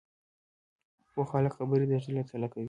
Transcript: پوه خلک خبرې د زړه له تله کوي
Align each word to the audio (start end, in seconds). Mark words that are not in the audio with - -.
پوه 1.11 1.25
خلک 1.31 1.51
خبرې 1.57 1.85
د 1.87 1.93
زړه 2.03 2.11
له 2.15 2.23
تله 2.29 2.47
کوي 2.51 2.59